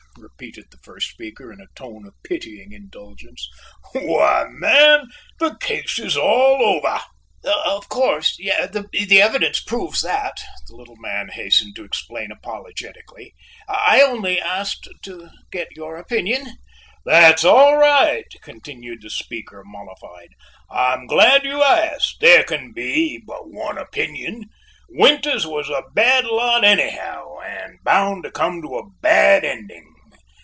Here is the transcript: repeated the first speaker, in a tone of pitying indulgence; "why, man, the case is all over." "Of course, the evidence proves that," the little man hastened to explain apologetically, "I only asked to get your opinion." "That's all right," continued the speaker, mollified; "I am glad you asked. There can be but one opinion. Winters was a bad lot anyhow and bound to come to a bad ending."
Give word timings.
repeated 0.17 0.65
the 0.69 0.77
first 0.83 1.09
speaker, 1.09 1.53
in 1.53 1.61
a 1.61 1.67
tone 1.73 2.05
of 2.05 2.13
pitying 2.23 2.73
indulgence; 2.73 3.47
"why, 3.93 4.43
man, 4.49 5.05
the 5.39 5.55
case 5.59 5.97
is 5.99 6.17
all 6.17 6.61
over." 6.61 7.01
"Of 7.65 7.87
course, 7.87 8.35
the 8.37 8.51
evidence 9.21 9.61
proves 9.63 10.01
that," 10.01 10.37
the 10.67 10.75
little 10.75 10.97
man 10.97 11.29
hastened 11.29 11.77
to 11.77 11.85
explain 11.85 12.29
apologetically, 12.29 13.33
"I 13.69 14.01
only 14.01 14.39
asked 14.39 14.89
to 15.03 15.29
get 15.49 15.69
your 15.77 15.95
opinion." 15.95 16.57
"That's 17.05 17.45
all 17.45 17.77
right," 17.77 18.25
continued 18.41 19.01
the 19.03 19.09
speaker, 19.09 19.63
mollified; 19.65 20.33
"I 20.69 20.93
am 20.93 21.07
glad 21.07 21.45
you 21.45 21.63
asked. 21.63 22.17
There 22.19 22.43
can 22.43 22.73
be 22.73 23.17
but 23.25 23.49
one 23.49 23.77
opinion. 23.77 24.47
Winters 24.89 25.47
was 25.47 25.69
a 25.69 25.83
bad 25.95 26.25
lot 26.25 26.65
anyhow 26.65 27.37
and 27.39 27.79
bound 27.85 28.23
to 28.25 28.31
come 28.31 28.61
to 28.61 28.77
a 28.77 28.89
bad 28.99 29.45
ending." 29.45 29.87